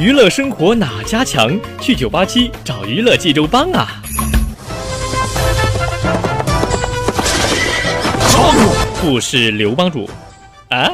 [0.00, 1.58] 娱乐生活哪家强？
[1.80, 4.00] 去九八七找娱乐济州帮啊！
[9.00, 10.08] 不是刘帮主
[10.68, 10.88] 啊。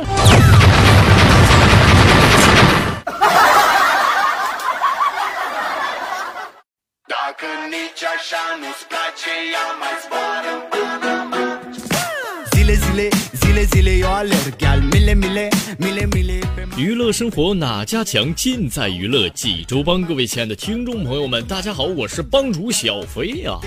[17.05, 18.35] 乐生活哪家强？
[18.35, 20.01] 尽在娱乐济州帮。
[20.01, 23.59] 各位亲爱的听众朋友们，大家好，我是帮主小飞呀。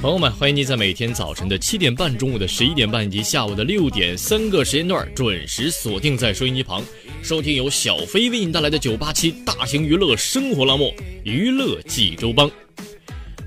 [0.00, 6.80] 朋友们，欢迎你在每天早晨的七点半、中午的十一点半以及下午的六点三个时间段准时锁定在收音机旁，
[7.24, 10.94] 收听由小飞为你带来的九八七大型娱乐生活栏目
[11.24, 12.48] 《娱乐济州帮》。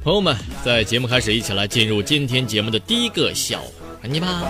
[0.03, 3.63] 朋友们，在节目开始，一起来进入今天节目的第一个小
[4.03, 4.43] 环节吧。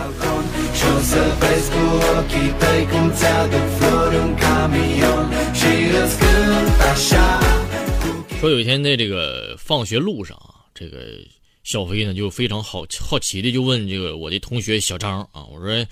[8.39, 10.97] 说有一天在这个放学路上啊，这个
[11.63, 15.85] 小飞呢就非常好好奇的就问这个我的同学小张啊，我说，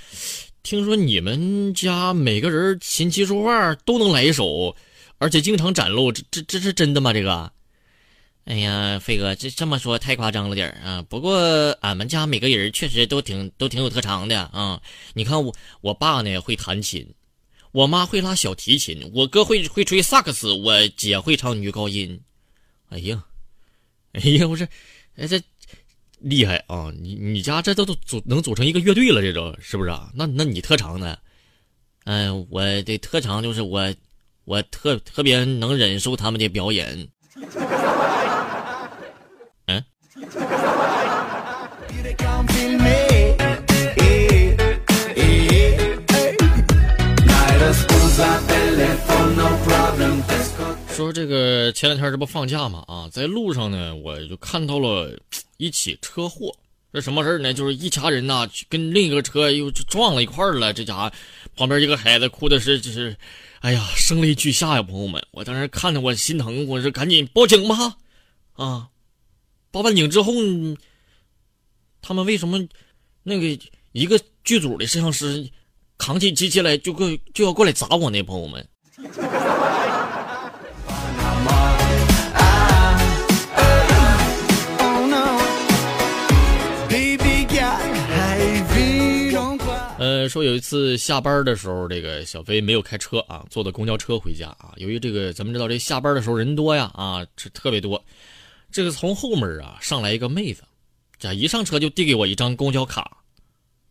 [0.63, 4.75] 听说你们家每个人琴棋书画都能来一手，
[5.19, 7.13] 而且经常展露，这这这是真的吗？
[7.13, 7.51] 这个？
[8.43, 11.01] 哎呀，飞哥，这这么说太夸张了点啊！
[11.07, 14.81] 不过俺们家每个人确实都挺都挺有特长的啊！
[15.13, 17.07] 你看我我爸呢会弹琴，
[17.71, 22.19] 我妈会拉小提琴，我哥会会吹萨克斯，我姐会唱女高音。
[22.89, 23.23] 哎呀，
[24.13, 24.67] 哎呀，我这
[25.15, 25.39] 哎这
[26.17, 26.91] 厉害啊！
[26.99, 30.11] 你你家这都都组能组成一个乐队了，这都是不是啊？
[30.15, 31.15] 那那你特长呢？
[32.05, 33.93] 嗯，我的特长就是我
[34.45, 37.07] 我特特别能忍受他们的表演。
[51.01, 55.17] 说这个前两天这不放假嘛啊，在路上呢，我就看到了
[55.57, 56.55] 一起车祸。
[56.93, 57.51] 这什么事呢？
[57.51, 60.71] 就是一家人呐，跟另一个车又撞了一块了。
[60.71, 61.11] 这家伙
[61.55, 63.17] 旁边一个孩子哭的是，就是，
[63.61, 65.25] 哎呀，声泪俱下呀，朋友们。
[65.31, 67.97] 我当时看着我心疼，我说赶紧报警吧，
[68.53, 68.89] 啊，
[69.71, 70.31] 报完警之后，
[71.99, 72.63] 他们为什么
[73.23, 73.59] 那个
[73.91, 75.49] 一个剧组的摄像师
[75.97, 78.21] 扛起机器来就过就要过来砸我呢？
[78.21, 78.63] 朋友们。
[90.31, 94.71] 说有一次下班的时候，这个小飞没有开车啊，坐的公交车回家啊。
[94.77, 98.01] 由于这个咱们知道这下班的时候人多呀啊，这特别多。
[98.71, 100.63] 这个从后门啊上来一个妹子，
[101.19, 103.17] 这一上车就递给我一张公交卡。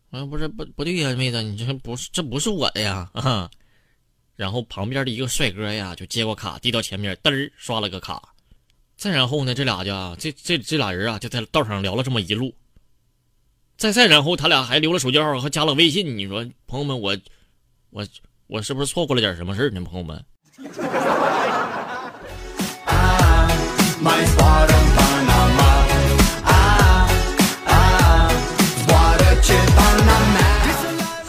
[0.09, 3.49] 啊，不是不不对呀，妹子，你这不是这不是我的呀啊。
[4.35, 8.33] 然后旁边的一个帅哥呀就接过卡递到前面，嘚儿刷了个卡。
[8.97, 12.51] 再然后呢，这俩就这这这俩人啊就在道上聊了这么一路。
[13.81, 16.15] 再再然后，他俩还留了手机号和加了微信。
[16.15, 17.17] 你说，朋友们，我，
[17.89, 18.05] 我，
[18.45, 19.81] 我是不是错过了点什么事呢？
[19.81, 20.23] 朋友们。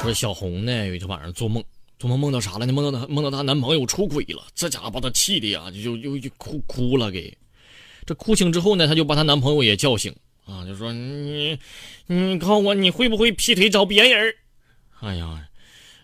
[0.02, 1.64] 说小红呢，有一天晚上做梦，
[1.98, 2.72] 做梦梦到啥了呢？
[2.74, 7.10] 梦到她梦到她男朋友出轨了，这家伙把她气的呀，就就就哭哭了。
[7.10, 7.34] 给
[8.04, 10.14] 这哭醒之后呢，她就把她男朋友也叫醒。
[10.44, 11.58] 啊，就说你，
[12.06, 14.34] 你告诉我你会不会劈腿找别人？
[15.00, 15.48] 哎呀，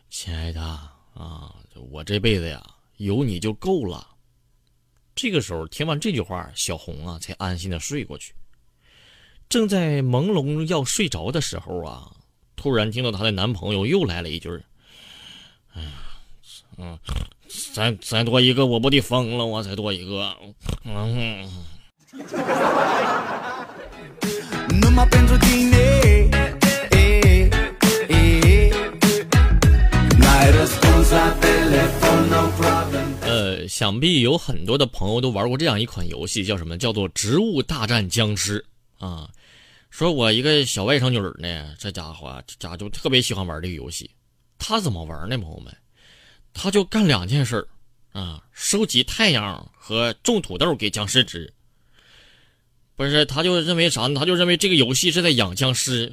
[0.08, 1.54] 亲爱的啊，
[1.90, 2.64] 我这辈子呀
[2.98, 4.06] 有你就够了。
[5.14, 8.32] 这个时候听完这句话，小红啊才安心的睡过去。
[9.48, 12.10] 正在朦胧要睡着的时候啊，
[12.54, 14.48] 突然听到她的男朋友又来了一句
[15.74, 15.90] ：“哎呀，
[16.76, 16.98] 嗯，
[17.72, 20.36] 再再多一个我不得疯了，我再多一个。”
[20.84, 21.50] 嗯。
[33.22, 36.78] 呃，想必有很多的朋友都玩过这样一款游戏，叫什么？
[36.78, 38.64] 叫做《植物大战僵尸》
[39.06, 39.28] 啊！
[39.90, 44.10] 说我一个小外甥女呢，这家伙这家就特别喜欢玩这个游戏。
[44.58, 45.36] 他怎么玩呢？
[45.38, 45.74] 朋友们，
[46.52, 47.66] 他就干两件事
[48.12, 51.52] 啊，收集太阳和种土豆给僵尸吃。
[52.98, 54.18] 不是，他就认为啥呢？
[54.18, 56.12] 他就认为这个游戏是在养僵尸。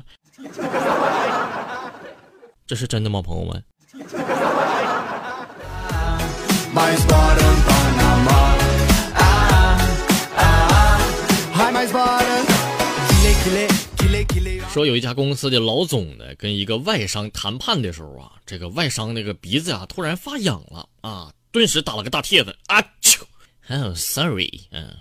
[2.68, 3.64] 这是真的吗，朋友们？
[14.72, 23.24] 说有一家公司的老总呢，跟一个外商谈判的时候啊，这个外商那个鼻子啊突然发痒了啊，顿时打了个大贴子啊，啾，
[23.70, 24.94] 哦，sorry，嗯，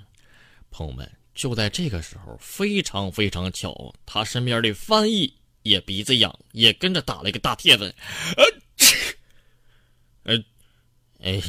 [0.71, 5.33] 朋友们，就在这个时候，非常非常巧，他身边的翻译
[5.63, 7.93] 也鼻子痒，也跟着打了一个大贴子，
[8.37, 8.43] 啊，
[10.23, 10.37] 呃，
[11.21, 11.43] 哎，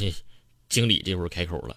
[0.68, 1.76] 经理这会儿开口了，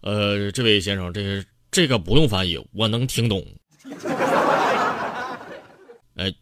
[0.00, 3.44] 呃，这位先生，这个这个不用翻译，我能听懂。
[6.14, 6.32] 哎，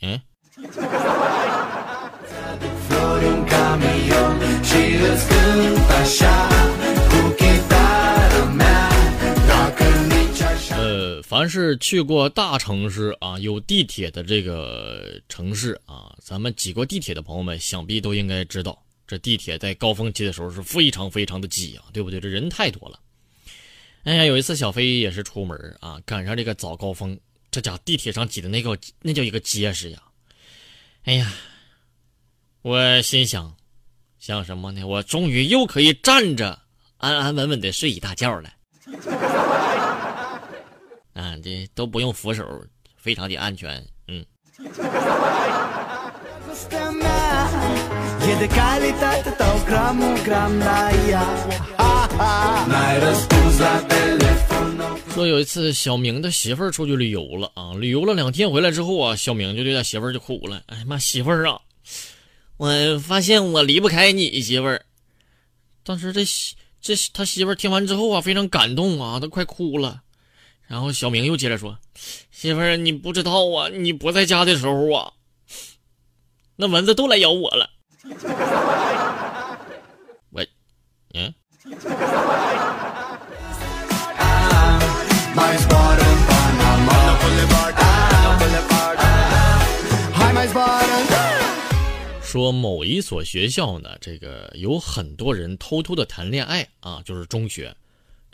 [0.00, 0.20] 嗯。
[11.46, 22.18] 凡是去过大城市啊，有地铁的这个城市啊，咱们挤过地铁的朋友们，想必都应该知道，这地铁在高峰期的时候是非常非常的挤啊，对不对？
[22.18, 22.98] 这人太多了。
[24.02, 27.16] 哎呀，有一次小飞也是出门啊，赶上这个早高峰。
[27.52, 30.02] 这家地铁上挤的那个，那叫一个结实呀！
[31.04, 31.32] 哎呀，
[32.62, 33.54] 我心想，
[34.18, 34.84] 想什么呢？
[34.84, 36.58] 我终于又可以站着
[36.96, 38.52] 安安稳稳的睡一大觉了。
[41.16, 42.44] 啊，这都不用扶手，
[42.98, 43.82] 非常的安全。
[44.06, 44.22] 嗯。
[55.14, 60.62] 说有一次小明的媳妇儿出去旅游了啊，旅游了两天回来之后啊，小明就对他媳妇儿就哭了。
[60.66, 61.58] 哎呀妈，媳妇儿啊，
[62.58, 64.84] 我发现我离不开你媳妇儿。
[65.82, 66.22] 当时这
[66.82, 70.02] 这他媳妇儿听完之后啊，非常感动啊，都快哭了。
[70.66, 71.78] 然后小明又接着说
[72.32, 75.12] ：“媳妇儿，你不知道啊，你不在家的时候啊，
[76.56, 77.70] 那蚊子都来咬我了。”
[80.30, 80.44] 我，
[81.14, 81.32] 嗯。
[92.22, 97.74] 说某一所学校呢，这个有很多人偷偷的谈恋爱啊，就是中学。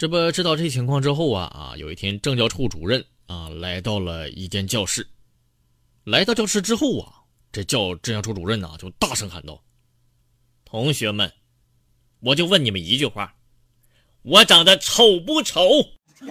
[0.03, 5.07] 这不知道这情况之后啊啊，有一天政教处主任啊来到了一间教室。
[6.03, 7.23] 来到教室之后啊，
[7.53, 9.63] 这教政教处主任呢就大声喊道
[10.67, 11.33] ：“同学们，
[12.19, 13.33] 我就问你们一句话，
[14.23, 15.63] 我长得丑不丑？”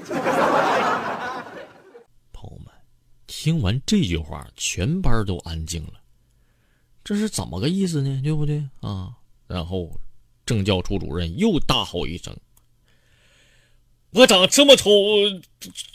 [2.33, 2.73] 朋友们，
[3.25, 5.93] 听完这句话，全班都安静了。
[7.05, 8.19] 这是怎么个意思呢？
[8.21, 9.15] 对不对啊？
[9.47, 9.89] 然后，
[10.45, 12.37] 政教处主任又大吼一声
[14.13, 14.91] ：“我长这么丑，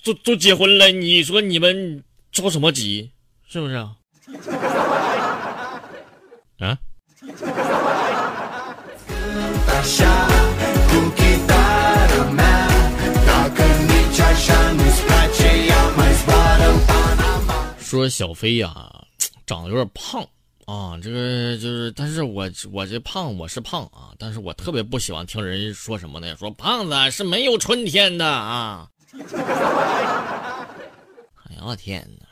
[0.03, 2.03] 都都结婚了，你说你们
[2.33, 3.11] 着什么急？
[3.47, 3.95] 是不是啊？”
[6.61, 6.79] 啊？
[17.79, 18.75] 说小飞呀，
[19.47, 20.27] 长得有点胖。
[20.67, 26.37] 啊，这个就是，但是我我这胖我是胖啊，但是我特别不喜欢听人说什么呢？
[26.37, 28.89] 说胖子是没有春天的啊！
[31.49, 32.27] 哎呀，我天哪！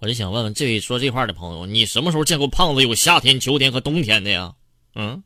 [0.00, 4.52] 我就想问问这位说这话的朋友，你什么时候见过胖子有夏天、秋天和冬天的呀？
[4.94, 5.22] 嗯？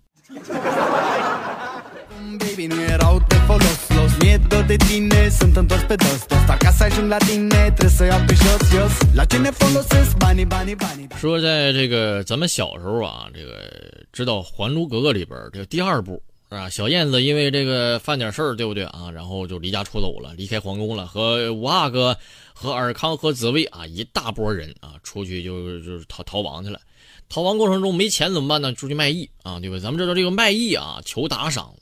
[11.19, 13.71] 说在这个咱们小时候啊，这个
[14.11, 19.11] 知道《还珠格格》里边这个第二部啊，小燕子因为这个犯点事儿，对不对啊？
[19.13, 22.17] 然后就离家出走了，离开皇宫了，和五阿哥、
[22.55, 26.81] 和尔康、和紫薇啊一大波人啊出去就就是逃逃亡去了。
[27.29, 28.73] 逃亡过程中没钱怎么办呢？
[28.73, 29.79] 出去卖艺啊，对吧？
[29.79, 31.75] 咱们知道这个卖艺啊，求打赏，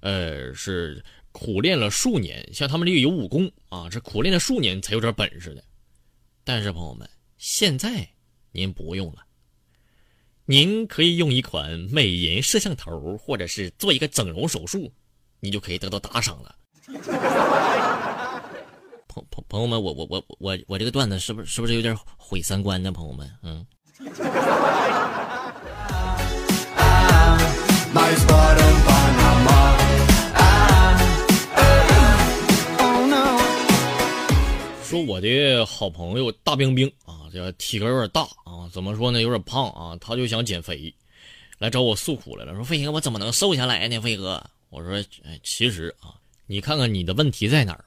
[0.00, 1.04] 呃是。
[1.38, 5.62] 苦练了数年，像他们这个有武功啊，这苦练了数年才有点本事的。
[6.44, 8.08] 但是朋友们，现在
[8.52, 9.18] 您不用了，
[10.46, 14.90] 您可以用一款美颜摄像头，或者是做一个整容手术，
[15.38, 16.56] 你就可以得到打赏了。
[19.06, 22.90] 朋朋朋友们，我我我我我这个段子是不是是不是有点毁三观呢？
[22.90, 23.66] 朋友们，嗯。
[34.96, 39.20] 说我的好朋友大冰冰啊，这体格有点大啊，怎么说呢？
[39.20, 40.92] 有点胖啊，他就想减肥。
[41.58, 44.00] 来找我诉苦来了，说飞哥我怎么能瘦下来呢？
[44.00, 46.14] 飞哥，我说哎，其实啊，
[46.46, 47.84] 你看看你的问题在哪儿？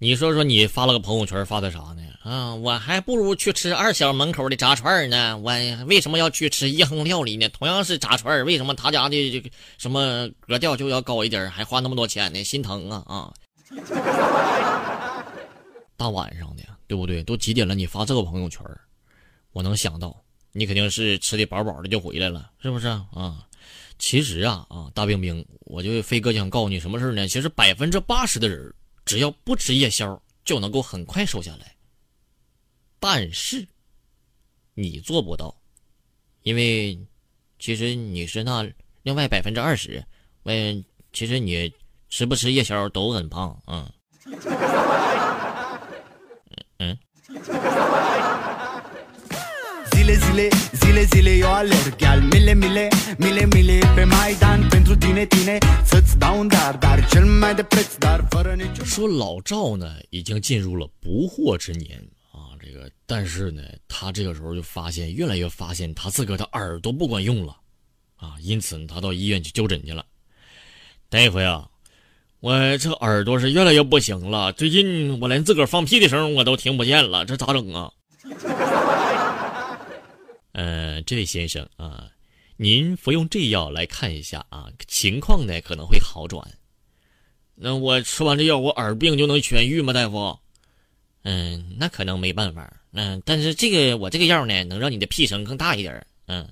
[0.00, 2.02] 你说说你发了个朋友圈发的啥呢？
[2.24, 5.38] 啊，我还不如去吃二小门口的炸串呢。
[5.38, 5.52] 我
[5.86, 7.48] 为什么要去吃一亨料理呢？
[7.50, 12.42] 同样是炸串，为什么他家的这个什么格调就要高一点，还花那么多钱呢？
[12.42, 13.32] 心疼啊啊！
[15.98, 17.22] 大晚上的，对不对？
[17.22, 17.74] 都几点了？
[17.74, 18.64] 你发这个朋友圈，
[19.52, 23.46] 我能想到你肯定是吃的饱饱的就回来了，是不是啊？
[23.98, 27.28] 其实啊啊，大冰冰，我就飞哥想告诉你什么事呢？
[27.28, 28.72] 其实百分之八十的人。
[29.04, 31.74] 只要不吃夜宵，就能够很快瘦下来。
[33.00, 33.66] 但是，
[34.74, 35.58] 你做不到，
[36.42, 36.98] 因为
[37.58, 38.70] 其实你是那
[39.02, 40.04] 另外百分之二十。
[40.44, 41.72] 嗯，其实你
[42.10, 43.90] 吃不吃夜宵都很胖，嗯。
[58.98, 62.04] 说老赵呢，已经进入了不惑之年。
[62.32, 67.56] 啊，这个，但是呢，他这个时候就发现，越来越发现他自个的耳朵不管用了，
[68.16, 70.04] 啊，因此他到医院去就诊去了。
[71.08, 71.68] 大夫呀，
[72.40, 77.90] 我这耳朵是越来越不行了，最近我连自个儿放屁的声我都听不见了，这咋整啊？
[80.52, 82.04] 呃，这位先生啊，
[82.56, 86.46] 您服用这药来看一下啊，情况呢可能会好转。
[87.56, 90.38] 那我吃完这药，我耳病就能痊愈吗，大夫？
[91.24, 92.72] 嗯，那可能没办法。
[92.92, 96.06] 嗯，但是这个我这个药呢，能让你的屁声更大一点。
[96.26, 96.48] 嗯。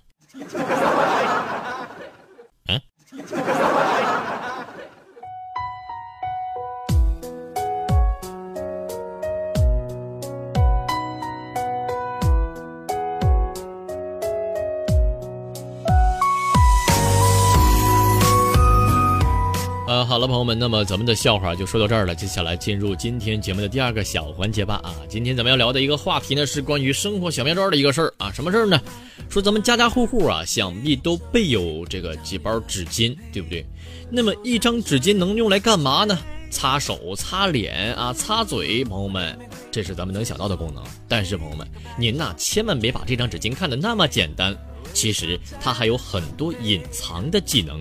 [20.26, 22.14] 朋友们，那么咱们的笑话就说到这儿了。
[22.14, 24.80] 接下来进入今天节目的第二个小环节吧。
[24.82, 28.32] 啊，今天咱们要聊的一个话题呢，是关于生活小妙招的一个事儿啊。
[28.32, 28.80] 什么事儿呢？
[29.28, 33.64] 说咱们家家户户啊，想必都备有这个几包纸巾，对不对？
[34.10, 36.18] 那么一张纸巾能用来干嘛呢？
[36.50, 38.84] 擦手、擦脸啊，擦嘴。
[38.84, 39.38] 朋友们，
[39.70, 40.82] 这是咱们能想到的功能。
[41.08, 41.66] 但是朋友们，
[41.98, 44.56] 您呐，千万别把这张纸巾看得那么简单，
[44.92, 47.80] 其实它还有很多隐藏的技能。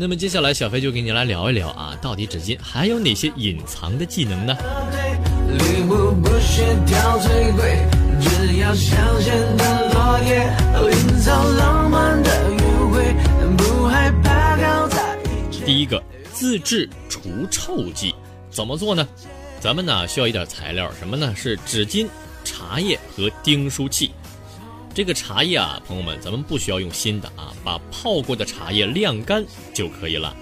[0.00, 4.56] 那么接下来，小飞就给你来聊一聊啊，到底纸巾还有哪些隐藏的技能呢？
[15.66, 16.00] 第一个，
[16.32, 18.14] 自制除臭剂，
[18.52, 19.04] 怎么做呢？
[19.58, 21.34] 咱们呢需要一点材料，什么呢？
[21.34, 22.06] 是纸巾、
[22.44, 24.12] 茶叶和订书器。
[24.98, 30.34] 这个茶叶啊，朋友们，咱们不需要用新的啊，把泡过的茶叶晾干就可以了。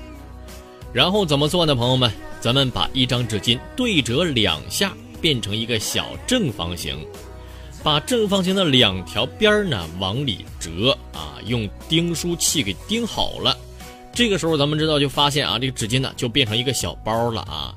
[0.95, 2.11] 然后怎么做呢，朋友们？
[2.41, 7.07] 咱们把一张纸巾对折两下，变成一个小正方形，
[7.83, 13.55] 把正方形的两条边呢往里折啊，用钉书器给钉好了。
[14.11, 17.75] 这个时候咱们知道就发现啊，这个纸巾呢就变成一个小包了啊。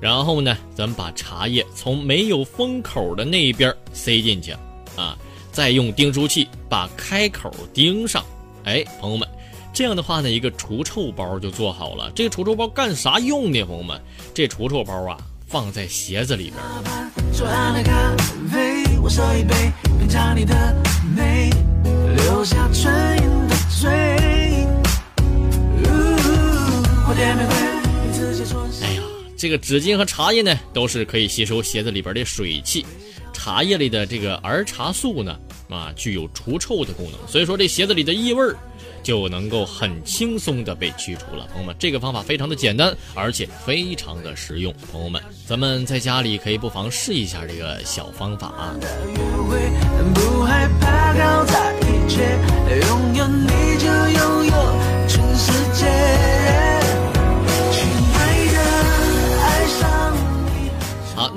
[0.00, 4.52] 然后呢，咱们把茶叶从没有封口的那一边塞进去
[4.94, 5.18] 啊。
[5.60, 8.24] 再用钉书器把开口钉上，
[8.64, 9.28] 哎，朋友们，
[9.74, 12.10] 这样的话呢，一个除臭包就做好了。
[12.14, 13.62] 这个除臭包干啥用呢？
[13.66, 14.00] 朋友们，
[14.32, 16.56] 这除臭包啊，放在鞋子里边。
[28.80, 29.02] 哎呀，
[29.36, 32.86] 这个纸巾和茶叶呢，都是可以吸收鞋子里边的水汽。
[33.32, 35.34] 茶叶里的这个儿茶素呢，
[35.70, 38.56] 啊，具有除臭的功能，所以说这鞋子里的异味儿
[39.02, 41.46] 就能够很轻松的被去除了。
[41.52, 44.74] 朋友们，这个方法非常的简单，而且非常的实用。
[44.92, 48.76] 朋友们，咱们在家里可以不妨试一下这个小方法啊。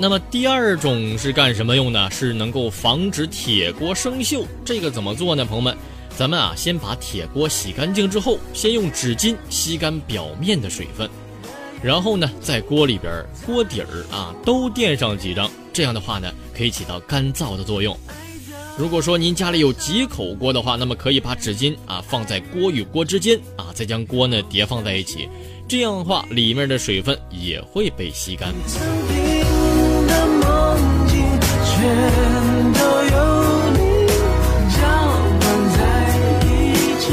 [0.04, 2.10] 那么第二种是干什么用呢？
[2.10, 4.44] 是能够防止铁锅生锈。
[4.62, 5.46] 这个怎么做呢？
[5.46, 5.74] 朋友们，
[6.14, 11.08] 咱们啊先把铁锅洗干净之后，先用纸巾吸干表面的水分，
[11.82, 17.98] 然后呢在锅里边锅底儿啊都垫上几张，这样的话呢可以起到干燥的作用。
[18.76, 25.30] 如果说您家里有几口锅的话，那么可以把纸巾啊放在锅与锅之间啊，再将锅呢叠放在一起，
[25.66, 28.52] 这样的话里面的水分也会被吸干。
[32.74, 32.80] 都
[33.12, 33.14] 有
[33.72, 34.06] 你
[35.76, 35.78] 在
[36.46, 36.48] 一
[36.98, 37.04] 起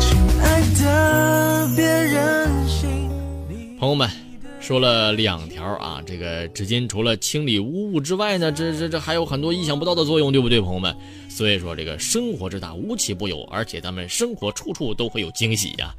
[0.00, 0.06] 亲
[0.42, 0.44] 爱
[0.80, 2.16] 的别任
[2.68, 2.78] 性
[3.78, 4.08] 朋友们
[4.60, 10.94] 说了两条啊这个纸巾除了清理污物之外呢这这这还有很多意想不到的作用对不对朋友们？
[11.28, 15.94] 所以说这个生活之大无奇不有而且咱们生活处处都会有惊喜呀。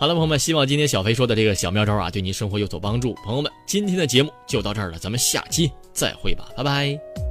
[0.00, 3.12] 好了，朋友们，希望今天小飞说的这个小妙招啊，对您生活有所帮助。
[3.22, 7.29] 朋友们，今天的节目就到这儿了，咱们下期再会吧，拜拜。